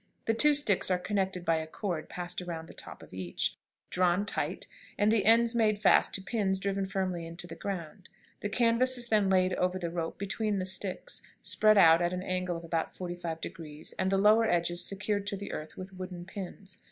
The 0.25 0.33
two 0.33 0.55
sticks 0.55 0.89
are 0.89 0.97
connected 0.97 1.45
by 1.45 1.57
a 1.57 1.67
cord 1.67 2.09
passed 2.09 2.41
around 2.41 2.65
the 2.67 2.73
top 2.73 3.03
of 3.03 3.13
each, 3.13 3.55
drawn 3.91 4.25
tight, 4.25 4.65
and 4.97 5.11
the 5.11 5.23
ends 5.25 5.53
made 5.53 5.77
fast 5.77 6.11
to 6.15 6.23
pins 6.23 6.59
driven 6.59 6.87
firmly 6.87 7.23
into 7.27 7.45
the 7.45 7.53
ground. 7.53 8.09
The 8.39 8.49
canvas 8.49 8.97
is 8.97 9.05
then 9.09 9.29
laid 9.29 9.53
over 9.53 9.77
the 9.77 9.91
rope 9.91 10.17
between 10.17 10.57
the 10.57 10.65
sticks, 10.65 11.21
spread 11.43 11.77
out 11.77 12.01
at 12.01 12.13
an 12.13 12.23
angle 12.23 12.57
of 12.57 12.63
about 12.63 12.95
forty 12.95 13.13
five 13.13 13.41
degrees, 13.41 13.93
and 13.99 14.11
the 14.11 14.17
lower 14.17 14.45
edges 14.49 14.83
secured 14.83 15.27
to 15.27 15.37
the 15.37 15.51
earth 15.51 15.77
with 15.77 15.93
wooden 15.93 16.25
pins. 16.25 16.79